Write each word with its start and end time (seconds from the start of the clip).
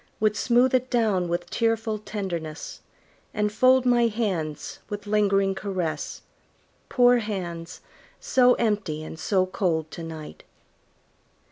Would 0.19 0.35
smooth 0.35 0.73
it 0.73 0.89
down 0.89 1.27
with 1.27 1.47
tearful 1.51 1.99
tenderness, 1.99 2.79
And 3.35 3.51
fold 3.51 3.85
my 3.85 4.07
hands 4.07 4.79
with 4.89 5.05
lingering 5.05 5.53
caress 5.53 6.23
Poor 6.89 7.19
hands, 7.19 7.81
so 8.19 8.55
empty 8.55 9.03
and 9.03 9.19
so 9.19 9.45
cold 9.45 9.91
to 9.91 10.01
night! 10.01 10.43